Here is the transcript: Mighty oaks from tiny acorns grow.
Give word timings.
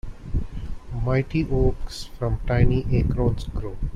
Mighty 1.05 1.47
oaks 1.51 2.05
from 2.17 2.39
tiny 2.47 2.83
acorns 2.91 3.43
grow. 3.53 3.77